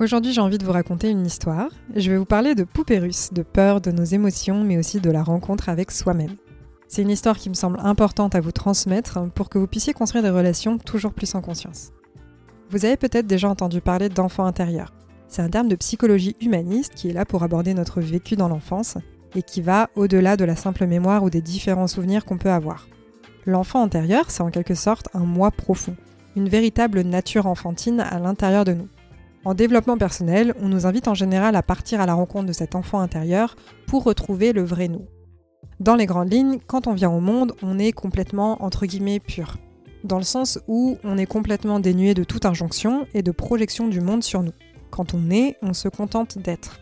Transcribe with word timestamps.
Aujourd'hui, 0.00 0.32
j'ai 0.32 0.40
envie 0.40 0.56
de 0.56 0.64
vous 0.64 0.72
raconter 0.72 1.10
une 1.10 1.26
histoire. 1.26 1.68
Je 1.94 2.10
vais 2.10 2.16
vous 2.16 2.24
parler 2.24 2.54
de 2.54 2.66
russes, 2.98 3.34
de 3.34 3.42
peur, 3.42 3.82
de 3.82 3.90
nos 3.90 4.02
émotions, 4.02 4.64
mais 4.64 4.78
aussi 4.78 4.98
de 4.98 5.10
la 5.10 5.22
rencontre 5.22 5.68
avec 5.68 5.90
soi-même. 5.90 6.36
C'est 6.88 7.02
une 7.02 7.10
histoire 7.10 7.36
qui 7.36 7.50
me 7.50 7.54
semble 7.54 7.78
importante 7.82 8.34
à 8.34 8.40
vous 8.40 8.50
transmettre 8.50 9.30
pour 9.34 9.50
que 9.50 9.58
vous 9.58 9.66
puissiez 9.66 9.92
construire 9.92 10.24
des 10.24 10.30
relations 10.30 10.78
toujours 10.78 11.12
plus 11.12 11.34
en 11.34 11.42
conscience. 11.42 11.90
Vous 12.70 12.86
avez 12.86 12.96
peut-être 12.96 13.26
déjà 13.26 13.50
entendu 13.50 13.82
parler 13.82 14.08
d'enfant 14.08 14.46
intérieur. 14.46 14.94
C'est 15.28 15.42
un 15.42 15.50
terme 15.50 15.68
de 15.68 15.76
psychologie 15.76 16.34
humaniste 16.40 16.94
qui 16.94 17.10
est 17.10 17.12
là 17.12 17.26
pour 17.26 17.42
aborder 17.42 17.74
notre 17.74 18.00
vécu 18.00 18.36
dans 18.36 18.48
l'enfance 18.48 18.96
et 19.36 19.42
qui 19.42 19.60
va 19.60 19.90
au-delà 19.96 20.38
de 20.38 20.46
la 20.46 20.56
simple 20.56 20.86
mémoire 20.86 21.24
ou 21.24 21.28
des 21.28 21.42
différents 21.42 21.88
souvenirs 21.88 22.24
qu'on 22.24 22.38
peut 22.38 22.50
avoir. 22.50 22.88
L'enfant 23.44 23.82
intérieur, 23.82 24.30
c'est 24.30 24.42
en 24.42 24.50
quelque 24.50 24.74
sorte 24.74 25.10
un 25.12 25.26
moi 25.26 25.50
profond, 25.50 25.94
une 26.36 26.48
véritable 26.48 27.02
nature 27.02 27.46
enfantine 27.46 28.00
à 28.00 28.18
l'intérieur 28.18 28.64
de 28.64 28.72
nous. 28.72 28.88
En 29.42 29.54
développement 29.54 29.96
personnel, 29.96 30.54
on 30.60 30.68
nous 30.68 30.86
invite 30.86 31.08
en 31.08 31.14
général 31.14 31.56
à 31.56 31.62
partir 31.62 32.00
à 32.02 32.06
la 32.06 32.12
rencontre 32.12 32.46
de 32.46 32.52
cet 32.52 32.74
enfant 32.74 33.00
intérieur 33.00 33.56
pour 33.86 34.04
retrouver 34.04 34.52
le 34.52 34.62
vrai 34.62 34.88
nous. 34.88 35.06
Dans 35.80 35.94
les 35.96 36.04
grandes 36.04 36.30
lignes, 36.30 36.58
quand 36.66 36.86
on 36.86 36.92
vient 36.92 37.10
au 37.10 37.20
monde, 37.20 37.54
on 37.62 37.78
est 37.78 37.92
complètement 37.92 38.62
entre 38.62 38.84
guillemets 38.84 39.18
pur. 39.18 39.56
Dans 40.04 40.18
le 40.18 40.24
sens 40.24 40.58
où 40.68 40.98
on 41.04 41.16
est 41.16 41.26
complètement 41.26 41.80
dénué 41.80 42.12
de 42.12 42.22
toute 42.22 42.44
injonction 42.44 43.06
et 43.14 43.22
de 43.22 43.30
projection 43.30 43.88
du 43.88 44.02
monde 44.02 44.22
sur 44.22 44.42
nous. 44.42 44.52
Quand 44.90 45.14
on 45.14 45.30
est, 45.30 45.56
on 45.62 45.72
se 45.72 45.88
contente 45.88 46.36
d'être. 46.36 46.78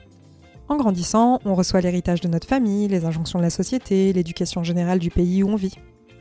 En 0.69 0.77
grandissant, 0.77 1.39
on 1.45 1.55
reçoit 1.55 1.81
l'héritage 1.81 2.21
de 2.21 2.29
notre 2.29 2.49
famille, 2.49 2.89
les 2.89 3.05
injonctions 3.05 3.39
de 3.39 3.45
la 3.45 3.51
société, 3.51 4.13
l'éducation 4.13 4.65
générale 4.65 4.99
du 4.99 5.11
pays 5.11 5.45
où 5.45 5.49
on 5.49 5.57
vit. 5.57 5.75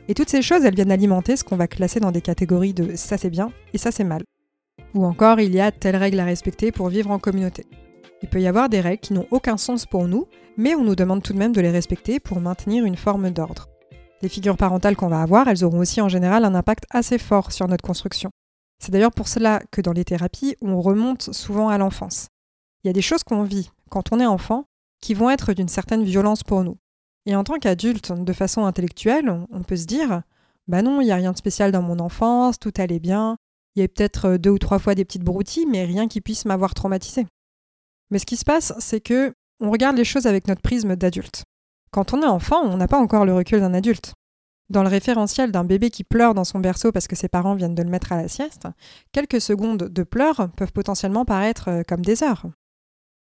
Et 0.06 0.14
toutes 0.14 0.30
ces 0.30 0.42
choses, 0.42 0.64
elles 0.64 0.76
viennent 0.76 0.92
alimenter 0.92 1.36
ce 1.36 1.42
qu'on 1.42 1.56
va 1.56 1.66
classer 1.66 1.98
dans 1.98 2.12
des 2.12 2.22
catégories 2.22 2.74
de 2.74 2.94
ça 2.94 3.18
c'est 3.18 3.28
bien 3.28 3.50
et 3.74 3.78
ça 3.78 3.90
c'est 3.90 4.04
mal. 4.04 4.22
Ou 4.94 5.04
encore, 5.04 5.40
il 5.40 5.54
y 5.54 5.60
a 5.60 5.70
telle 5.70 5.96
règle 5.96 6.20
à 6.20 6.24
respecter 6.24 6.72
pour 6.72 6.88
vivre 6.88 7.10
en 7.10 7.18
communauté. 7.18 7.66
Il 8.22 8.28
peut 8.28 8.40
y 8.40 8.46
avoir 8.46 8.68
des 8.68 8.80
règles 8.80 9.00
qui 9.00 9.12
n'ont 9.12 9.26
aucun 9.30 9.56
sens 9.56 9.86
pour 9.86 10.08
nous, 10.08 10.26
mais 10.56 10.74
on 10.74 10.82
nous 10.82 10.96
demande 10.96 11.22
tout 11.22 11.32
de 11.32 11.38
même 11.38 11.52
de 11.52 11.60
les 11.60 11.70
respecter 11.70 12.18
pour 12.18 12.40
maintenir 12.40 12.84
une 12.84 12.96
forme 12.96 13.30
d'ordre. 13.30 13.68
Les 14.22 14.28
figures 14.28 14.56
parentales 14.56 14.96
qu'on 14.96 15.08
va 15.08 15.22
avoir, 15.22 15.46
elles 15.46 15.64
auront 15.64 15.78
aussi 15.78 16.00
en 16.00 16.08
général 16.08 16.44
un 16.44 16.54
impact 16.54 16.84
assez 16.90 17.18
fort 17.18 17.52
sur 17.52 17.68
notre 17.68 17.84
construction. 17.84 18.30
C'est 18.80 18.90
d'ailleurs 18.90 19.12
pour 19.12 19.28
cela 19.28 19.60
que 19.70 19.80
dans 19.80 19.92
les 19.92 20.04
thérapies, 20.04 20.56
on 20.60 20.80
remonte 20.80 21.32
souvent 21.32 21.68
à 21.68 21.78
l'enfance. 21.78 22.28
Il 22.82 22.88
y 22.88 22.90
a 22.90 22.92
des 22.92 23.02
choses 23.02 23.22
qu'on 23.22 23.44
vit 23.44 23.70
quand 23.90 24.12
on 24.12 24.20
est 24.20 24.26
enfant 24.26 24.64
qui 25.00 25.14
vont 25.14 25.30
être 25.30 25.52
d'une 25.52 25.68
certaine 25.68 26.02
violence 26.02 26.42
pour 26.42 26.64
nous. 26.64 26.78
Et 27.26 27.36
en 27.36 27.44
tant 27.44 27.58
qu'adulte, 27.58 28.12
de 28.12 28.32
façon 28.32 28.64
intellectuelle, 28.64 29.32
on 29.52 29.62
peut 29.62 29.76
se 29.76 29.86
dire 29.86 30.22
Bah 30.66 30.82
non, 30.82 31.00
il 31.00 31.04
n'y 31.04 31.12
a 31.12 31.16
rien 31.16 31.32
de 31.32 31.36
spécial 31.36 31.70
dans 31.70 31.82
mon 31.82 31.98
enfance, 31.98 32.58
tout 32.58 32.72
allait 32.78 33.00
bien, 33.00 33.36
il 33.76 33.80
y 33.80 33.84
a 33.84 33.88
peut-être 33.88 34.26
euh, 34.26 34.38
deux 34.38 34.50
ou 34.50 34.58
trois 34.58 34.78
fois 34.78 34.94
des 34.94 35.04
petites 35.04 35.24
broutilles, 35.24 35.66
mais 35.66 35.84
rien 35.84 36.08
qui 36.08 36.20
puisse 36.20 36.44
m'avoir 36.44 36.74
traumatisé. 36.74 37.26
Mais 38.10 38.18
ce 38.18 38.26
qui 38.26 38.36
se 38.36 38.44
passe, 38.44 38.72
c'est 38.78 39.00
que 39.00 39.32
on 39.60 39.70
regarde 39.70 39.96
les 39.96 40.04
choses 40.04 40.26
avec 40.26 40.46
notre 40.46 40.62
prisme 40.62 40.96
d'adulte. 40.96 41.44
Quand 41.90 42.12
on 42.12 42.22
est 42.22 42.26
enfant, 42.26 42.62
on 42.62 42.76
n'a 42.76 42.88
pas 42.88 43.00
encore 43.00 43.24
le 43.24 43.34
recul 43.34 43.60
d'un 43.60 43.74
adulte. 43.74 44.12
Dans 44.70 44.82
le 44.82 44.88
référentiel 44.88 45.50
d'un 45.50 45.64
bébé 45.64 45.90
qui 45.90 46.04
pleure 46.04 46.34
dans 46.34 46.44
son 46.44 46.60
berceau 46.60 46.92
parce 46.92 47.08
que 47.08 47.16
ses 47.16 47.28
parents 47.28 47.54
viennent 47.54 47.74
de 47.74 47.82
le 47.82 47.88
mettre 47.88 48.12
à 48.12 48.20
la 48.20 48.28
sieste, 48.28 48.68
quelques 49.12 49.40
secondes 49.40 49.84
de 49.84 50.02
pleurs 50.02 50.50
peuvent 50.56 50.72
potentiellement 50.72 51.24
paraître 51.24 51.68
euh, 51.68 51.82
comme 51.88 52.04
des 52.04 52.22
heures. 52.22 52.46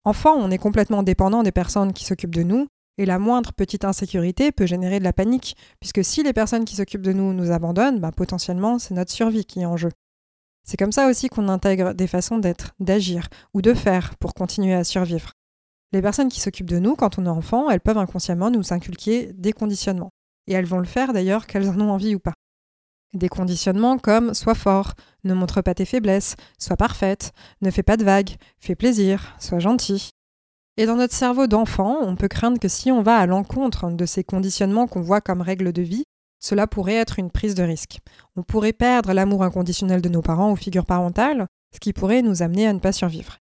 Enfant, 0.04 0.36
on 0.36 0.52
est 0.52 0.58
complètement 0.58 1.04
dépendant 1.04 1.44
des 1.44 1.52
personnes 1.52 1.94
qui 1.94 2.06
s'occupent 2.06 2.36
de 2.36 2.44
nous, 2.44 2.68
et 2.98 3.06
la 3.06 3.20
moindre 3.20 3.54
petite 3.54 3.86
insécurité 3.86 4.52
peut 4.52 4.66
générer 4.66 5.00
de 5.00 5.04
la 5.04 5.14
panique, 5.14 5.56
puisque 5.80 6.04
si 6.04 6.24
les 6.24 6.34
personnes 6.34 6.66
qui 6.66 6.76
s'occupent 6.76 7.02
de 7.02 7.14
nous 7.14 7.34
nous 7.34 7.52
abandonnent, 7.52 8.00
bah, 8.00 8.12
potentiellement 8.12 8.80
c'est 8.80 8.94
notre 8.94 9.12
survie 9.12 9.46
qui 9.46 9.62
est 9.62 9.66
en 9.66 9.78
jeu. 9.78 9.90
C'est 10.64 10.78
comme 10.78 10.92
ça 10.92 11.08
aussi 11.08 11.30
qu'on 11.30 11.50
intègre 11.50 11.94
des 11.94 12.08
façons 12.08 12.38
d'être, 12.38 12.74
d'agir 12.80 13.28
ou 13.54 13.62
de 13.62 13.74
faire 13.74 14.16
pour 14.18 14.34
continuer 14.34 14.74
à 14.74 14.84
survivre. 14.84 15.32
Les 15.92 16.02
personnes 16.02 16.30
qui 16.30 16.40
s'occupent 16.40 16.70
de 16.70 16.80
nous 16.80 16.96
quand 16.96 17.20
on 17.20 17.26
est 17.26 17.30
enfant, 17.30 17.70
elles 17.70 17.82
peuvent 17.82 17.98
inconsciemment 17.98 18.50
nous 18.50 18.74
inculquer 18.74 19.34
des 19.34 19.54
conditionnements. 19.54 20.12
Et 20.48 20.54
elles 20.54 20.66
vont 20.66 20.80
le 20.80 20.86
faire 20.86 21.14
d'ailleurs 21.14 21.48
qu'elles 21.48 21.70
en 21.70 21.80
ont 21.82 21.92
envie 21.92 22.16
ou 22.16 22.20
pas. 22.20 22.34
Des 23.14 23.28
conditionnements 23.28 23.98
comme 23.98 24.34
sois 24.34 24.56
fort, 24.56 24.94
ne 25.26 25.34
montre 25.34 25.62
pas 25.62 25.74
tes 25.74 25.86
faiblesses, 25.86 26.38
sois 26.58 26.78
parfaite, 26.78 27.34
ne 27.62 27.70
fais 27.70 27.84
pas 27.84 27.98
de 27.98 28.06
vagues, 28.06 28.36
fais 28.60 28.76
plaisir, 28.76 29.36
sois 29.38 29.60
gentil. 29.60 30.12
Et 30.78 30.86
dans 30.86 30.96
notre 30.96 31.14
cerveau 31.14 31.48
d'enfant, 31.48 31.98
on 32.02 32.16
peut 32.16 32.30
craindre 32.30 32.58
que 32.58 32.70
si 32.70 32.90
on 32.90 33.02
va 33.02 33.18
à 33.18 33.26
l'encontre 33.26 33.92
de 33.92 34.06
ces 34.06 34.24
conditionnements 34.24 34.88
qu'on 34.88 35.02
voit 35.02 35.20
comme 35.20 35.42
règles 35.42 35.74
de 35.74 35.82
vie, 35.82 36.06
cela 36.42 36.68
pourrait 36.68 36.96
être 36.96 37.20
une 37.20 37.32
prise 37.32 37.56
de 37.56 37.64
risque. 37.64 38.00
On 38.36 38.44
pourrait 38.44 38.74
perdre 38.74 39.14
l'amour 39.14 39.44
inconditionnel 39.44 40.02
de 40.02 40.10
nos 40.10 40.22
parents 40.22 40.52
ou 40.52 40.58
figures 40.58 40.86
parentales, 40.86 41.48
ce 41.74 41.80
qui 41.80 41.94
pourrait 41.94 42.22
nous 42.22 42.42
amener 42.42 42.68
à 42.68 42.74
ne 42.74 42.80
pas 42.80 42.92
survivre. 42.92 43.38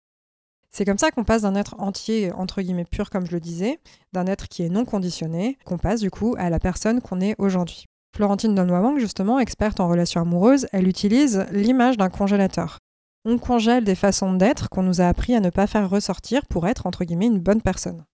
C'est 0.70 0.84
comme 0.84 0.98
ça 0.98 1.10
qu'on 1.10 1.24
passe 1.24 1.42
d'un 1.42 1.54
être 1.54 1.76
entier, 1.78 2.32
entre 2.32 2.62
guillemets 2.62 2.84
pur 2.84 3.10
comme 3.10 3.26
je 3.26 3.32
le 3.32 3.40
disais, 3.40 3.78
d'un 4.12 4.26
être 4.26 4.48
qui 4.48 4.62
est 4.62 4.68
non 4.68 4.84
conditionné, 4.84 5.58
qu'on 5.64 5.78
passe 5.78 6.00
du 6.00 6.10
coup 6.10 6.34
à 6.38 6.50
la 6.50 6.58
personne 6.58 7.00
qu'on 7.00 7.20
est 7.20 7.34
aujourd'hui. 7.38 7.84
Florentine 8.16 8.54
Donnoyang, 8.54 8.98
justement, 8.98 9.40
experte 9.40 9.80
en 9.80 9.88
relations 9.88 10.20
amoureuses, 10.20 10.66
elle 10.72 10.88
utilise 10.88 11.46
l'image 11.50 11.96
d'un 11.96 12.08
congélateur. 12.08 12.78
On 13.24 13.38
congèle 13.38 13.84
des 13.84 13.94
façons 13.94 14.34
d'être 14.34 14.68
qu'on 14.68 14.82
nous 14.82 15.00
a 15.00 15.08
appris 15.08 15.34
à 15.34 15.40
ne 15.40 15.50
pas 15.50 15.66
faire 15.66 15.90
ressortir 15.90 16.46
pour 16.46 16.68
être, 16.68 16.86
entre 16.86 17.04
guillemets, 17.04 17.26
une 17.26 17.40
bonne 17.40 17.62
personne. 17.62 18.04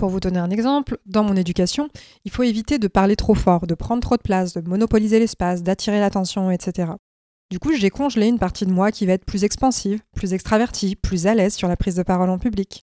Pour 0.00 0.08
vous 0.08 0.18
donner 0.18 0.38
un 0.38 0.48
exemple, 0.48 0.96
dans 1.04 1.24
mon 1.24 1.36
éducation, 1.36 1.90
il 2.24 2.30
faut 2.30 2.42
éviter 2.42 2.78
de 2.78 2.88
parler 2.88 3.16
trop 3.16 3.34
fort, 3.34 3.66
de 3.66 3.74
prendre 3.74 4.00
trop 4.00 4.16
de 4.16 4.22
place, 4.22 4.54
de 4.54 4.66
monopoliser 4.66 5.18
l'espace, 5.18 5.62
d'attirer 5.62 6.00
l'attention, 6.00 6.50
etc. 6.50 6.92
Du 7.50 7.58
coup, 7.58 7.74
j'ai 7.74 7.90
congelé 7.90 8.26
une 8.26 8.38
partie 8.38 8.64
de 8.64 8.72
moi 8.72 8.92
qui 8.92 9.04
va 9.04 9.12
être 9.12 9.26
plus 9.26 9.44
expansive, 9.44 10.00
plus 10.16 10.32
extravertie, 10.32 10.96
plus 10.96 11.26
à 11.26 11.34
l'aise 11.34 11.52
sur 11.52 11.68
la 11.68 11.76
prise 11.76 11.96
de 11.96 12.02
parole 12.02 12.30
en 12.30 12.38
public. 12.38 12.86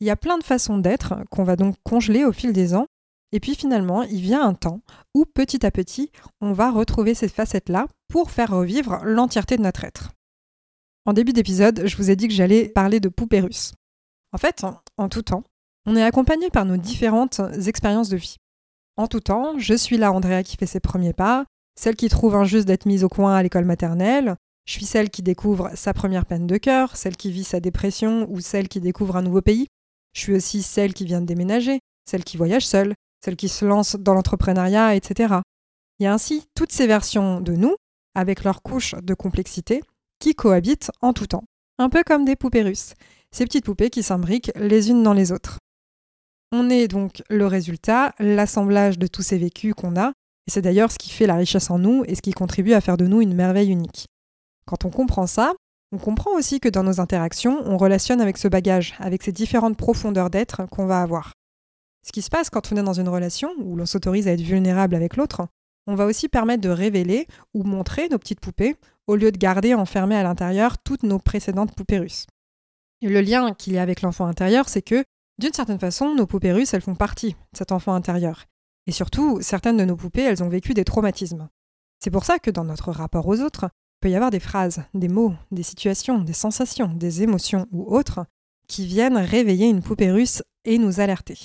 Il 0.00 0.06
y 0.06 0.10
a 0.10 0.16
plein 0.16 0.36
de 0.36 0.44
façons 0.44 0.76
d'être 0.76 1.14
qu'on 1.30 1.42
va 1.42 1.56
donc 1.56 1.76
congeler 1.84 2.26
au 2.26 2.32
fil 2.32 2.52
des 2.52 2.74
ans, 2.74 2.86
et 3.32 3.40
puis 3.40 3.54
finalement, 3.54 4.02
il 4.02 4.20
vient 4.20 4.46
un 4.46 4.52
temps 4.52 4.82
où 5.14 5.24
petit 5.24 5.64
à 5.64 5.70
petit, 5.70 6.10
on 6.42 6.52
va 6.52 6.70
retrouver 6.70 7.14
ces 7.14 7.28
facettes-là 7.28 7.86
pour 8.08 8.30
faire 8.30 8.50
revivre 8.50 9.00
l'entièreté 9.04 9.56
de 9.56 9.62
notre 9.62 9.84
être. 9.84 10.10
En 11.06 11.14
début 11.14 11.32
d'épisode, 11.32 11.86
je 11.86 11.96
vous 11.96 12.10
ai 12.10 12.16
dit 12.16 12.28
que 12.28 12.34
j'allais 12.34 12.68
parler 12.68 13.00
de 13.00 13.08
poupées 13.08 13.40
russes. 13.40 13.72
En 14.32 14.38
fait, 14.38 14.66
en 14.98 15.08
tout 15.08 15.22
temps, 15.22 15.44
on 15.86 15.96
est 15.96 16.02
accompagné 16.02 16.50
par 16.50 16.64
nos 16.64 16.76
différentes 16.76 17.40
expériences 17.66 18.08
de 18.08 18.16
vie. 18.16 18.36
En 18.96 19.06
tout 19.06 19.20
temps, 19.20 19.58
je 19.58 19.74
suis 19.74 19.96
là 19.96 20.12
Andrea 20.12 20.42
qui 20.42 20.56
fait 20.56 20.66
ses 20.66 20.80
premiers 20.80 21.12
pas, 21.12 21.44
celle 21.78 21.96
qui 21.96 22.08
trouve 22.08 22.34
injuste 22.34 22.66
d'être 22.66 22.86
mise 22.86 23.04
au 23.04 23.08
coin 23.08 23.34
à 23.34 23.42
l'école 23.42 23.64
maternelle, 23.64 24.36
je 24.64 24.74
suis 24.74 24.86
celle 24.86 25.10
qui 25.10 25.22
découvre 25.22 25.70
sa 25.74 25.92
première 25.92 26.26
peine 26.26 26.46
de 26.46 26.56
cœur, 26.56 26.96
celle 26.96 27.16
qui 27.16 27.32
vit 27.32 27.44
sa 27.44 27.60
dépression 27.60 28.26
ou 28.30 28.40
celle 28.40 28.68
qui 28.68 28.80
découvre 28.80 29.16
un 29.16 29.22
nouveau 29.22 29.42
pays. 29.42 29.66
Je 30.12 30.20
suis 30.20 30.34
aussi 30.34 30.62
celle 30.62 30.94
qui 30.94 31.04
vient 31.04 31.20
de 31.20 31.26
déménager, 31.26 31.80
celle 32.08 32.24
qui 32.24 32.36
voyage 32.36 32.66
seule, 32.66 32.94
celle 33.24 33.36
qui 33.36 33.48
se 33.48 33.64
lance 33.64 33.96
dans 33.96 34.14
l'entrepreneuriat, 34.14 34.94
etc. 34.94 35.34
Il 35.98 36.04
y 36.04 36.06
a 36.06 36.12
ainsi 36.12 36.44
toutes 36.54 36.72
ces 36.72 36.86
versions 36.86 37.40
de 37.40 37.52
nous, 37.52 37.74
avec 38.14 38.44
leurs 38.44 38.62
couches 38.62 38.94
de 39.02 39.14
complexité, 39.14 39.82
qui 40.20 40.34
cohabitent 40.34 40.92
en 41.00 41.12
tout 41.12 41.26
temps. 41.26 41.44
Un 41.78 41.88
peu 41.88 42.04
comme 42.04 42.24
des 42.24 42.36
poupées 42.36 42.62
russes, 42.62 42.94
ces 43.32 43.44
petites 43.44 43.64
poupées 43.64 43.90
qui 43.90 44.02
s'imbriquent 44.02 44.52
les 44.54 44.90
unes 44.90 45.02
dans 45.02 45.14
les 45.14 45.32
autres. 45.32 45.58
On 46.54 46.68
est 46.68 46.86
donc 46.86 47.22
le 47.30 47.46
résultat, 47.46 48.14
l'assemblage 48.18 48.98
de 48.98 49.06
tous 49.06 49.22
ces 49.22 49.38
vécus 49.38 49.72
qu'on 49.72 49.96
a, 49.96 50.08
et 50.46 50.50
c'est 50.50 50.60
d'ailleurs 50.60 50.92
ce 50.92 50.98
qui 50.98 51.10
fait 51.10 51.26
la 51.26 51.36
richesse 51.36 51.70
en 51.70 51.78
nous 51.78 52.04
et 52.06 52.14
ce 52.14 52.20
qui 52.20 52.32
contribue 52.32 52.74
à 52.74 52.82
faire 52.82 52.98
de 52.98 53.06
nous 53.06 53.22
une 53.22 53.34
merveille 53.34 53.70
unique. 53.70 54.06
Quand 54.66 54.84
on 54.84 54.90
comprend 54.90 55.26
ça, 55.26 55.54
on 55.92 55.98
comprend 55.98 56.32
aussi 56.32 56.60
que 56.60 56.68
dans 56.68 56.82
nos 56.82 57.00
interactions, 57.00 57.62
on 57.64 57.78
relationne 57.78 58.20
avec 58.20 58.36
ce 58.36 58.48
bagage, 58.48 58.94
avec 58.98 59.22
ces 59.22 59.32
différentes 59.32 59.78
profondeurs 59.78 60.28
d'être 60.28 60.66
qu'on 60.66 60.86
va 60.86 61.00
avoir. 61.00 61.32
Ce 62.06 62.12
qui 62.12 62.20
se 62.20 62.28
passe 62.28 62.50
quand 62.50 62.70
on 62.70 62.76
est 62.76 62.82
dans 62.82 62.92
une 62.92 63.08
relation 63.08 63.50
où 63.58 63.74
l'on 63.74 63.86
s'autorise 63.86 64.28
à 64.28 64.32
être 64.32 64.40
vulnérable 64.42 64.94
avec 64.94 65.16
l'autre, 65.16 65.46
on 65.86 65.94
va 65.94 66.04
aussi 66.04 66.28
permettre 66.28 66.62
de 66.62 66.68
révéler 66.68 67.26
ou 67.54 67.62
montrer 67.64 68.08
nos 68.08 68.18
petites 68.18 68.40
poupées 68.40 68.76
au 69.06 69.16
lieu 69.16 69.32
de 69.32 69.38
garder 69.38 69.74
enfermées 69.74 70.16
à 70.16 70.22
l'intérieur 70.22 70.78
toutes 70.78 71.02
nos 71.02 71.18
précédentes 71.18 71.74
poupées 71.74 71.98
russes. 71.98 72.26
Le 73.00 73.20
lien 73.20 73.52
qu'il 73.54 73.72
y 73.72 73.78
a 73.78 73.82
avec 73.82 74.02
l'enfant 74.02 74.26
intérieur, 74.26 74.68
c'est 74.68 74.82
que 74.82 75.04
d'une 75.38 75.52
certaine 75.52 75.78
façon, 75.78 76.14
nos 76.14 76.26
poupées 76.26 76.52
russes, 76.52 76.74
elles 76.74 76.82
font 76.82 76.94
partie 76.94 77.32
de 77.32 77.58
cet 77.58 77.72
enfant 77.72 77.94
intérieur. 77.94 78.46
Et 78.86 78.92
surtout, 78.92 79.40
certaines 79.40 79.76
de 79.76 79.84
nos 79.84 79.96
poupées, 79.96 80.22
elles 80.22 80.42
ont 80.42 80.48
vécu 80.48 80.74
des 80.74 80.84
traumatismes. 80.84 81.48
C'est 82.00 82.10
pour 82.10 82.24
ça 82.24 82.38
que 82.38 82.50
dans 82.50 82.64
notre 82.64 82.90
rapport 82.90 83.26
aux 83.26 83.40
autres, 83.40 83.64
il 83.64 84.00
peut 84.00 84.10
y 84.10 84.16
avoir 84.16 84.30
des 84.30 84.40
phrases, 84.40 84.82
des 84.94 85.08
mots, 85.08 85.34
des 85.50 85.62
situations, 85.62 86.18
des 86.18 86.32
sensations, 86.32 86.88
des 86.88 87.22
émotions 87.22 87.66
ou 87.70 87.84
autres 87.94 88.26
qui 88.66 88.86
viennent 88.86 89.16
réveiller 89.16 89.68
une 89.68 89.82
poupée 89.82 90.10
russe 90.10 90.42
et 90.64 90.78
nous 90.78 91.00
alerter. 91.00 91.38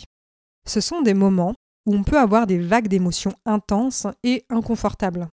Ce 0.65 0.81
sont 0.81 1.01
des 1.01 1.13
moments 1.13 1.53
où 1.85 1.93
on 1.93 2.03
peut 2.03 2.19
avoir 2.19 2.47
des 2.47 2.59
vagues 2.59 2.87
d'émotions 2.87 3.35
intenses 3.45 4.07
et 4.23 4.45
inconfortables. 4.49 5.29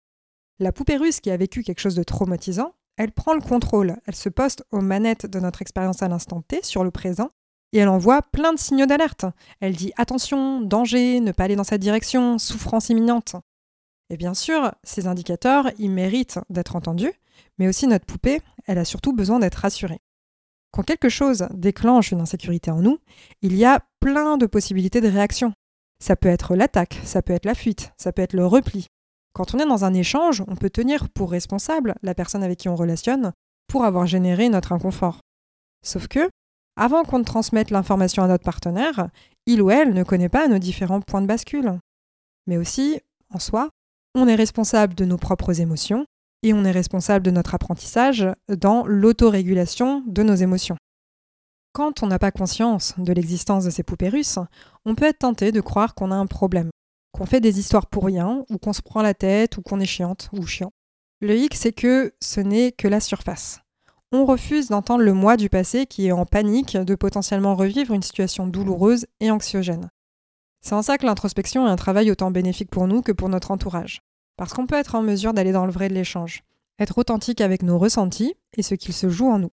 La 0.58 0.72
poupée 0.72 0.96
russe 0.96 1.20
qui 1.20 1.30
a 1.30 1.36
vécu 1.36 1.62
quelque 1.62 1.80
chose 1.80 1.94
de 1.94 2.02
traumatisant, 2.02 2.74
elle 2.96 3.12
prend 3.12 3.34
le 3.34 3.40
contrôle, 3.40 3.96
elle 4.06 4.14
se 4.14 4.28
poste 4.28 4.64
aux 4.70 4.80
manettes 4.80 5.26
de 5.26 5.40
notre 5.40 5.62
expérience 5.62 6.02
à 6.02 6.08
l'instant 6.08 6.42
T 6.42 6.62
sur 6.62 6.84
le 6.84 6.90
présent 6.90 7.30
et 7.72 7.78
elle 7.78 7.88
envoie 7.88 8.22
plein 8.22 8.52
de 8.52 8.58
signaux 8.58 8.86
d'alerte. 8.86 9.24
Elle 9.60 9.76
dit 9.76 9.92
attention, 9.96 10.60
danger, 10.60 11.20
ne 11.20 11.32
pas 11.32 11.44
aller 11.44 11.56
dans 11.56 11.64
cette 11.64 11.80
direction, 11.80 12.38
souffrance 12.38 12.88
imminente. 12.88 13.36
Et 14.10 14.16
bien 14.16 14.34
sûr, 14.34 14.72
ces 14.84 15.06
indicateurs, 15.06 15.70
ils 15.78 15.90
méritent 15.90 16.38
d'être 16.50 16.76
entendus, 16.76 17.12
mais 17.58 17.68
aussi 17.68 17.86
notre 17.86 18.04
poupée, 18.04 18.40
elle 18.66 18.78
a 18.78 18.84
surtout 18.84 19.12
besoin 19.12 19.38
d'être 19.38 19.56
rassurée. 19.56 20.00
Quand 20.70 20.82
quelque 20.82 21.08
chose 21.08 21.48
déclenche 21.52 22.12
une 22.12 22.20
insécurité 22.20 22.70
en 22.70 22.80
nous, 22.80 22.98
il 23.42 23.56
y 23.56 23.64
a 23.64 23.80
plein 24.00 24.36
de 24.36 24.46
possibilités 24.46 25.00
de 25.00 25.08
réaction. 25.08 25.52
Ça 26.02 26.16
peut 26.16 26.28
être 26.28 26.56
l'attaque, 26.56 27.00
ça 27.04 27.22
peut 27.22 27.32
être 27.32 27.44
la 27.44 27.54
fuite, 27.54 27.92
ça 27.96 28.12
peut 28.12 28.22
être 28.22 28.32
le 28.32 28.46
repli. 28.46 28.86
Quand 29.34 29.54
on 29.54 29.58
est 29.58 29.66
dans 29.66 29.84
un 29.84 29.94
échange, 29.94 30.42
on 30.48 30.56
peut 30.56 30.70
tenir 30.70 31.08
pour 31.10 31.30
responsable 31.30 31.94
la 32.02 32.14
personne 32.14 32.42
avec 32.42 32.58
qui 32.58 32.68
on 32.68 32.76
relationne 32.76 33.32
pour 33.66 33.84
avoir 33.84 34.06
généré 34.06 34.48
notre 34.48 34.72
inconfort. 34.72 35.20
Sauf 35.82 36.08
que, 36.08 36.28
avant 36.76 37.04
qu'on 37.04 37.18
ne 37.18 37.24
transmette 37.24 37.70
l'information 37.70 38.22
à 38.22 38.28
notre 38.28 38.44
partenaire, 38.44 39.08
il 39.46 39.60
ou 39.60 39.70
elle 39.70 39.92
ne 39.92 40.02
connaît 40.02 40.28
pas 40.28 40.48
nos 40.48 40.58
différents 40.58 41.00
points 41.00 41.22
de 41.22 41.26
bascule. 41.26 41.78
Mais 42.46 42.56
aussi, 42.56 43.00
en 43.30 43.38
soi, 43.38 43.70
on 44.14 44.28
est 44.28 44.34
responsable 44.34 44.94
de 44.94 45.04
nos 45.04 45.18
propres 45.18 45.60
émotions 45.60 46.06
et 46.42 46.52
on 46.52 46.64
est 46.64 46.72
responsable 46.72 47.24
de 47.24 47.30
notre 47.30 47.54
apprentissage 47.54 48.26
dans 48.48 48.84
l'autorégulation 48.86 50.02
de 50.06 50.22
nos 50.22 50.34
émotions. 50.34 50.76
Quand 51.72 52.02
on 52.02 52.06
n'a 52.06 52.18
pas 52.18 52.32
conscience 52.32 52.94
de 52.98 53.12
l'existence 53.12 53.64
de 53.64 53.70
ces 53.70 53.82
poupées 53.82 54.10
russes, 54.10 54.38
on 54.84 54.94
peut 54.94 55.06
être 55.06 55.20
tenté 55.20 55.52
de 55.52 55.60
croire 55.60 55.94
qu'on 55.94 56.10
a 56.10 56.16
un 56.16 56.26
problème, 56.26 56.70
qu'on 57.12 57.24
fait 57.24 57.40
des 57.40 57.58
histoires 57.58 57.86
pour 57.86 58.04
rien, 58.04 58.44
ou 58.50 58.58
qu'on 58.58 58.74
se 58.74 58.82
prend 58.82 59.00
la 59.00 59.14
tête, 59.14 59.56
ou 59.56 59.62
qu'on 59.62 59.80
est 59.80 59.86
chiante 59.86 60.28
ou 60.32 60.46
chiant. 60.46 60.72
Le 61.20 61.36
hic, 61.36 61.54
c'est 61.54 61.72
que 61.72 62.12
ce 62.20 62.40
n'est 62.40 62.72
que 62.72 62.88
la 62.88 63.00
surface. 63.00 63.60
On 64.14 64.26
refuse 64.26 64.68
d'entendre 64.68 65.02
le 65.02 65.14
moi 65.14 65.38
du 65.38 65.48
passé 65.48 65.86
qui 65.86 66.06
est 66.06 66.12
en 66.12 66.26
panique 66.26 66.76
de 66.76 66.94
potentiellement 66.94 67.54
revivre 67.54 67.94
une 67.94 68.02
situation 68.02 68.46
douloureuse 68.46 69.06
et 69.20 69.30
anxiogène. 69.30 69.88
C'est 70.60 70.74
en 70.74 70.82
ça 70.82 70.98
que 70.98 71.06
l'introspection 71.06 71.66
est 71.66 71.70
un 71.70 71.76
travail 71.76 72.10
autant 72.10 72.30
bénéfique 72.30 72.70
pour 72.70 72.86
nous 72.86 73.00
que 73.00 73.12
pour 73.12 73.30
notre 73.30 73.50
entourage. 73.52 74.02
Parce 74.36 74.52
qu'on 74.52 74.66
peut 74.66 74.76
être 74.76 74.96
en 74.96 75.02
mesure 75.02 75.32
d'aller 75.32 75.52
dans 75.52 75.64
le 75.64 75.72
vrai 75.72 75.88
de 75.88 75.94
l'échange, 75.94 76.42
être 76.78 76.98
authentique 76.98 77.40
avec 77.40 77.62
nos 77.62 77.78
ressentis 77.78 78.34
et 78.54 78.62
ce 78.62 78.74
qu'il 78.74 78.92
se 78.92 79.08
joue 79.08 79.30
en 79.30 79.38
nous. 79.38 79.50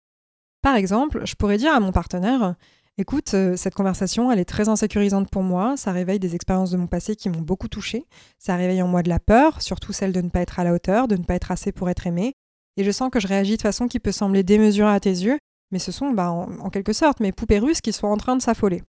Par 0.62 0.76
exemple, 0.76 1.22
je 1.24 1.34
pourrais 1.34 1.58
dire 1.58 1.74
à 1.74 1.80
mon 1.80 1.90
partenaire 1.90 2.54
Écoute, 2.96 3.34
euh, 3.34 3.56
cette 3.56 3.74
conversation, 3.74 4.30
elle 4.30 4.38
est 4.38 4.44
très 4.44 4.68
insécurisante 4.68 5.28
pour 5.30 5.42
moi, 5.42 5.76
ça 5.76 5.90
réveille 5.90 6.20
des 6.20 6.36
expériences 6.36 6.70
de 6.70 6.76
mon 6.76 6.86
passé 6.86 7.16
qui 7.16 7.28
m'ont 7.28 7.40
beaucoup 7.40 7.66
touchée, 7.66 8.06
ça 8.38 8.54
réveille 8.54 8.82
en 8.82 8.86
moi 8.86 9.02
de 9.02 9.08
la 9.08 9.18
peur, 9.18 9.62
surtout 9.62 9.92
celle 9.92 10.12
de 10.12 10.20
ne 10.20 10.28
pas 10.28 10.42
être 10.42 10.60
à 10.60 10.64
la 10.64 10.72
hauteur, 10.72 11.08
de 11.08 11.16
ne 11.16 11.24
pas 11.24 11.34
être 11.34 11.50
assez 11.50 11.72
pour 11.72 11.90
être 11.90 12.06
aimé, 12.06 12.36
et 12.76 12.84
je 12.84 12.90
sens 12.90 13.10
que 13.10 13.20
je 13.20 13.28
réagis 13.28 13.56
de 13.56 13.62
façon 13.62 13.88
qui 13.88 14.00
peut 14.00 14.12
sembler 14.12 14.42
démesurée 14.42 14.92
à 14.92 15.00
tes 15.00 15.10
yeux, 15.10 15.38
mais 15.70 15.78
ce 15.78 15.92
sont, 15.92 16.10
bah, 16.10 16.30
en, 16.30 16.58
en 16.58 16.70
quelque 16.70 16.92
sorte, 16.92 17.20
mes 17.20 17.32
poupées 17.32 17.58
russes 17.58 17.80
qui 17.80 17.92
sont 17.92 18.06
en 18.06 18.16
train 18.16 18.36
de 18.36 18.42
s'affoler. 18.42 18.82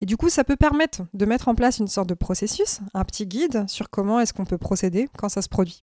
Et 0.00 0.06
du 0.06 0.16
coup, 0.16 0.28
ça 0.28 0.42
peut 0.42 0.56
permettre 0.56 1.02
de 1.14 1.26
mettre 1.26 1.48
en 1.48 1.54
place 1.54 1.78
une 1.78 1.86
sorte 1.86 2.08
de 2.08 2.14
processus, 2.14 2.80
un 2.92 3.04
petit 3.04 3.26
guide 3.26 3.68
sur 3.68 3.88
comment 3.88 4.18
est-ce 4.18 4.32
qu'on 4.32 4.44
peut 4.44 4.58
procéder 4.58 5.08
quand 5.16 5.28
ça 5.28 5.42
se 5.42 5.48
produit. 5.48 5.84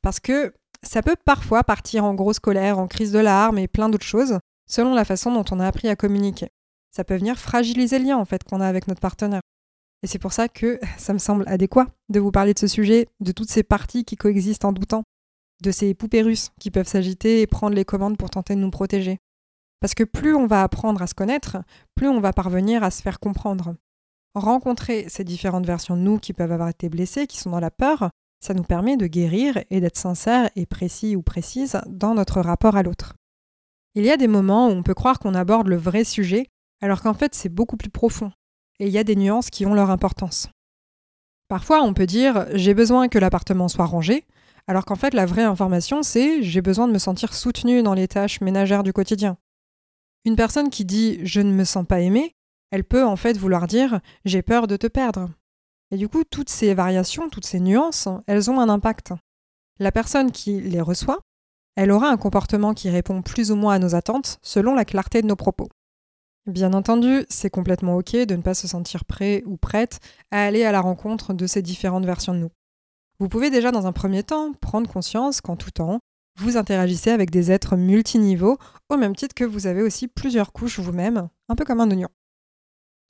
Parce 0.00 0.20
que 0.20 0.54
ça 0.82 1.02
peut 1.02 1.16
parfois 1.24 1.64
partir 1.64 2.04
en 2.04 2.14
grosse 2.14 2.38
colère, 2.38 2.78
en 2.78 2.86
crise 2.86 3.12
de 3.12 3.18
larmes 3.18 3.58
et 3.58 3.68
plein 3.68 3.88
d'autres 3.88 4.06
choses, 4.06 4.38
selon 4.68 4.94
la 4.94 5.04
façon 5.04 5.32
dont 5.32 5.44
on 5.50 5.60
a 5.60 5.66
appris 5.66 5.88
à 5.88 5.96
communiquer. 5.96 6.48
Ça 6.94 7.04
peut 7.04 7.16
venir 7.16 7.38
fragiliser 7.38 7.98
le 7.98 8.06
lien 8.06 8.16
en 8.16 8.24
fait 8.24 8.44
qu'on 8.44 8.60
a 8.60 8.66
avec 8.66 8.86
notre 8.86 9.00
partenaire. 9.00 9.40
Et 10.02 10.06
c'est 10.06 10.18
pour 10.18 10.32
ça 10.32 10.48
que 10.48 10.78
ça 10.98 11.12
me 11.12 11.18
semble 11.18 11.44
adéquat 11.46 11.88
de 12.08 12.20
vous 12.20 12.30
parler 12.30 12.54
de 12.54 12.58
ce 12.58 12.66
sujet, 12.66 13.08
de 13.20 13.32
toutes 13.32 13.50
ces 13.50 13.62
parties 13.62 14.04
qui 14.04 14.16
coexistent 14.16 14.64
en 14.64 14.72
doutant, 14.72 15.04
de 15.62 15.70
ces 15.70 15.94
poupées 15.94 16.22
russes 16.22 16.50
qui 16.60 16.70
peuvent 16.70 16.88
s'agiter 16.88 17.40
et 17.40 17.46
prendre 17.46 17.74
les 17.74 17.84
commandes 17.84 18.18
pour 18.18 18.28
tenter 18.28 18.54
de 18.54 18.60
nous 18.60 18.70
protéger, 18.70 19.18
parce 19.80 19.94
que 19.94 20.04
plus 20.04 20.34
on 20.34 20.46
va 20.46 20.62
apprendre 20.62 21.02
à 21.02 21.06
se 21.06 21.14
connaître, 21.14 21.58
plus 21.94 22.08
on 22.08 22.20
va 22.20 22.32
parvenir 22.32 22.84
à 22.84 22.90
se 22.90 23.02
faire 23.02 23.18
comprendre. 23.18 23.74
Rencontrer 24.34 25.06
ces 25.08 25.24
différentes 25.24 25.66
versions 25.66 25.96
de 25.96 26.02
nous 26.02 26.18
qui 26.18 26.32
peuvent 26.32 26.52
avoir 26.52 26.68
été 26.68 26.88
blessées, 26.88 27.26
qui 27.26 27.38
sont 27.38 27.50
dans 27.50 27.60
la 27.60 27.70
peur, 27.70 28.10
ça 28.40 28.54
nous 28.54 28.62
permet 28.62 28.96
de 28.96 29.06
guérir 29.06 29.58
et 29.70 29.80
d'être 29.80 29.96
sincère 29.96 30.50
et 30.56 30.66
précis 30.66 31.16
ou 31.16 31.22
précise 31.22 31.80
dans 31.86 32.14
notre 32.14 32.40
rapport 32.40 32.76
à 32.76 32.82
l'autre. 32.82 33.14
Il 33.94 34.04
y 34.04 34.10
a 34.10 34.16
des 34.16 34.28
moments 34.28 34.68
où 34.68 34.70
on 34.70 34.82
peut 34.82 34.94
croire 34.94 35.18
qu'on 35.18 35.34
aborde 35.34 35.68
le 35.68 35.76
vrai 35.76 36.04
sujet, 36.04 36.46
alors 36.80 37.02
qu'en 37.02 37.14
fait 37.14 37.34
c'est 37.34 37.48
beaucoup 37.48 37.76
plus 37.76 37.90
profond, 37.90 38.32
et 38.78 38.86
il 38.86 38.92
y 38.92 38.98
a 38.98 39.04
des 39.04 39.16
nuances 39.16 39.50
qui 39.50 39.66
ont 39.66 39.74
leur 39.74 39.90
importance. 39.90 40.48
Parfois 41.48 41.82
on 41.82 41.92
peut 41.92 42.06
dire 42.06 42.46
j'ai 42.52 42.72
besoin 42.72 43.08
que 43.08 43.18
l'appartement 43.18 43.68
soit 43.68 43.84
rangé, 43.84 44.24
alors 44.66 44.84
qu'en 44.84 44.96
fait 44.96 45.14
la 45.14 45.26
vraie 45.26 45.42
information 45.42 46.02
c'est 46.02 46.42
j'ai 46.42 46.62
besoin 46.62 46.88
de 46.88 46.92
me 46.92 46.98
sentir 46.98 47.34
soutenu 47.34 47.82
dans 47.82 47.94
les 47.94 48.08
tâches 48.08 48.40
ménagères 48.40 48.82
du 48.82 48.92
quotidien. 48.92 49.36
Une 50.24 50.36
personne 50.36 50.70
qui 50.70 50.84
dit 50.84 51.18
je 51.24 51.40
ne 51.40 51.52
me 51.52 51.64
sens 51.64 51.86
pas 51.86 52.00
aimée, 52.00 52.36
elle 52.70 52.84
peut 52.84 53.04
en 53.04 53.16
fait 53.16 53.36
vouloir 53.36 53.66
dire 53.66 54.00
j'ai 54.24 54.42
peur 54.42 54.66
de 54.66 54.76
te 54.76 54.86
perdre. 54.86 55.28
Et 55.92 55.98
du 55.98 56.08
coup, 56.08 56.24
toutes 56.24 56.48
ces 56.48 56.72
variations, 56.72 57.28
toutes 57.28 57.44
ces 57.44 57.60
nuances, 57.60 58.08
elles 58.26 58.50
ont 58.50 58.58
un 58.58 58.70
impact. 58.70 59.12
La 59.78 59.92
personne 59.92 60.32
qui 60.32 60.58
les 60.58 60.80
reçoit, 60.80 61.20
elle 61.76 61.90
aura 61.90 62.08
un 62.08 62.16
comportement 62.16 62.72
qui 62.72 62.88
répond 62.88 63.20
plus 63.20 63.50
ou 63.50 63.56
moins 63.56 63.74
à 63.74 63.78
nos 63.78 63.94
attentes 63.94 64.38
selon 64.42 64.74
la 64.74 64.86
clarté 64.86 65.20
de 65.20 65.26
nos 65.26 65.36
propos. 65.36 65.68
Bien 66.46 66.72
entendu, 66.72 67.24
c'est 67.28 67.50
complètement 67.50 67.96
OK 67.96 68.12
de 68.16 68.34
ne 68.34 68.42
pas 68.42 68.54
se 68.54 68.66
sentir 68.66 69.04
prêt 69.04 69.42
ou 69.46 69.56
prête 69.56 70.00
à 70.30 70.44
aller 70.44 70.64
à 70.64 70.72
la 70.72 70.80
rencontre 70.80 71.34
de 71.34 71.46
ces 71.46 71.62
différentes 71.62 72.06
versions 72.06 72.34
de 72.34 72.38
nous. 72.38 72.50
Vous 73.22 73.28
pouvez 73.28 73.50
déjà 73.50 73.70
dans 73.70 73.86
un 73.86 73.92
premier 73.92 74.24
temps 74.24 74.52
prendre 74.52 74.90
conscience 74.90 75.40
qu'en 75.40 75.54
tout 75.54 75.70
temps, 75.70 76.00
vous 76.40 76.56
interagissez 76.56 77.10
avec 77.10 77.30
des 77.30 77.52
êtres 77.52 77.76
multiniveaux, 77.76 78.58
au 78.88 78.96
même 78.96 79.14
titre 79.14 79.36
que 79.36 79.44
vous 79.44 79.68
avez 79.68 79.80
aussi 79.80 80.08
plusieurs 80.08 80.52
couches 80.52 80.80
vous-même, 80.80 81.28
un 81.48 81.54
peu 81.54 81.64
comme 81.64 81.80
un 81.80 81.88
oignon. 81.88 82.08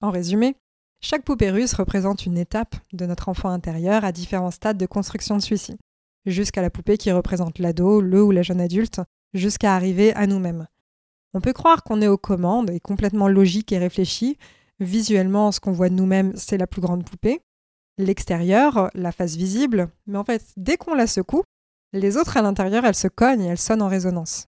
En 0.02 0.10
résumé, 0.10 0.54
chaque 1.00 1.24
poupée 1.24 1.50
russe 1.50 1.72
représente 1.72 2.26
une 2.26 2.36
étape 2.36 2.76
de 2.92 3.06
notre 3.06 3.30
enfant 3.30 3.48
intérieur 3.48 4.04
à 4.04 4.12
différents 4.12 4.50
stades 4.50 4.76
de 4.76 4.84
construction 4.84 5.38
de 5.38 5.40
celui-ci, 5.40 5.78
jusqu'à 6.26 6.60
la 6.60 6.68
poupée 6.68 6.98
qui 6.98 7.10
représente 7.10 7.58
l'ado, 7.58 8.02
le 8.02 8.22
ou 8.22 8.32
la 8.32 8.42
jeune 8.42 8.60
adulte, 8.60 9.00
jusqu'à 9.32 9.74
arriver 9.74 10.12
à 10.12 10.26
nous-mêmes. 10.26 10.66
On 11.32 11.40
peut 11.40 11.54
croire 11.54 11.84
qu'on 11.84 12.02
est 12.02 12.08
aux 12.08 12.18
commandes 12.18 12.68
et 12.68 12.80
complètement 12.80 13.28
logique 13.28 13.72
et 13.72 13.78
réfléchi. 13.78 14.36
Visuellement, 14.78 15.52
ce 15.52 15.60
qu'on 15.60 15.72
voit 15.72 15.88
de 15.88 15.94
nous-mêmes, 15.94 16.34
c'est 16.36 16.58
la 16.58 16.66
plus 16.66 16.82
grande 16.82 17.02
poupée. 17.02 17.40
L'extérieur, 17.98 18.90
la 18.94 19.12
face 19.12 19.36
visible, 19.36 19.88
mais 20.06 20.18
en 20.18 20.24
fait, 20.24 20.42
dès 20.56 20.76
qu'on 20.76 20.94
la 20.94 21.06
secoue, 21.06 21.42
les 21.92 22.16
autres 22.16 22.36
à 22.36 22.42
l'intérieur, 22.42 22.84
elles 22.84 22.94
se 22.94 23.08
cognent 23.08 23.42
et 23.42 23.48
elles 23.48 23.58
sonnent 23.58 23.82
en 23.82 23.88
résonance. 23.88 24.46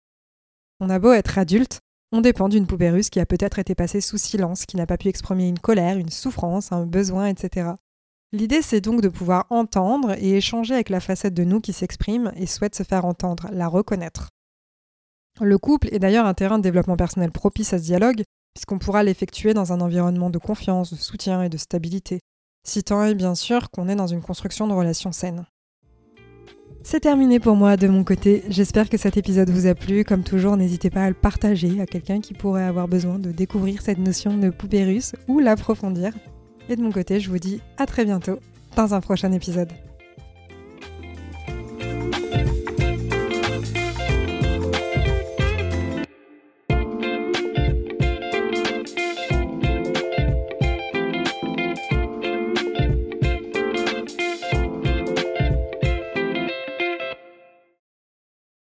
On 0.79 0.89
a 0.89 0.99
beau 0.99 1.11
être 1.11 1.37
adulte, 1.37 1.79
on 2.11 2.21
dépend 2.21 2.49
d'une 2.49 2.67
poupée 2.67 2.89
russe 2.89 3.09
qui 3.09 3.19
a 3.19 3.25
peut-être 3.25 3.57
été 3.57 3.73
passée 3.73 4.01
sous 4.01 4.17
silence, 4.17 4.65
qui 4.65 4.77
n'a 4.77 4.85
pas 4.85 4.97
pu 4.97 5.07
exprimer 5.07 5.47
une 5.47 5.59
colère, 5.59 5.97
une 5.97 6.09
souffrance, 6.09 6.71
un 6.71 6.85
besoin, 6.85 7.27
etc. 7.27 7.71
L'idée, 8.33 8.61
c'est 8.61 8.81
donc 8.81 9.01
de 9.01 9.09
pouvoir 9.09 9.45
entendre 9.49 10.13
et 10.17 10.37
échanger 10.37 10.73
avec 10.73 10.89
la 10.89 10.99
facette 10.99 11.33
de 11.33 11.43
nous 11.43 11.61
qui 11.61 11.73
s'exprime 11.73 12.31
et 12.35 12.45
souhaite 12.45 12.75
se 12.75 12.83
faire 12.83 13.05
entendre, 13.05 13.49
la 13.51 13.67
reconnaître. 13.67 14.29
Le 15.39 15.57
couple 15.57 15.89
est 15.93 15.99
d'ailleurs 15.99 16.25
un 16.25 16.33
terrain 16.33 16.57
de 16.57 16.63
développement 16.63 16.97
personnel 16.97 17.31
propice 17.31 17.73
à 17.73 17.79
ce 17.79 17.83
dialogue, 17.83 18.23
puisqu'on 18.53 18.79
pourra 18.79 19.03
l'effectuer 19.03 19.53
dans 19.53 19.73
un 19.73 19.81
environnement 19.81 20.29
de 20.29 20.37
confiance, 20.37 20.91
de 20.93 20.97
soutien 20.97 21.41
et 21.43 21.49
de 21.49 21.57
stabilité, 21.57 22.19
si 22.63 22.83
tant 22.83 23.03
est 23.03 23.15
bien 23.15 23.35
sûr 23.35 23.69
qu'on 23.69 23.87
est 23.87 23.95
dans 23.95 24.07
une 24.07 24.21
construction 24.21 24.67
de 24.67 24.73
relations 24.73 25.11
saines. 25.11 25.45
C'est 26.83 27.01
terminé 27.01 27.39
pour 27.39 27.55
moi 27.55 27.77
de 27.77 27.87
mon 27.87 28.03
côté. 28.03 28.43
J'espère 28.49 28.89
que 28.89 28.97
cet 28.97 29.15
épisode 29.15 29.51
vous 29.51 29.67
a 29.67 29.75
plu. 29.75 30.03
Comme 30.03 30.23
toujours, 30.23 30.57
n'hésitez 30.57 30.89
pas 30.89 31.03
à 31.03 31.09
le 31.09 31.13
partager 31.13 31.79
à 31.79 31.85
quelqu'un 31.85 32.21
qui 32.21 32.33
pourrait 32.33 32.63
avoir 32.63 32.87
besoin 32.87 33.19
de 33.19 33.31
découvrir 33.31 33.83
cette 33.83 33.99
notion 33.99 34.35
de 34.35 34.49
poupée 34.49 34.83
russe 34.83 35.13
ou 35.27 35.39
l'approfondir. 35.39 36.13
Et 36.69 36.75
de 36.75 36.81
mon 36.81 36.91
côté, 36.91 37.19
je 37.19 37.29
vous 37.29 37.39
dis 37.39 37.61
à 37.77 37.85
très 37.85 38.03
bientôt 38.03 38.39
dans 38.75 38.95
un 38.95 39.01
prochain 39.01 39.31
épisode. 39.31 39.71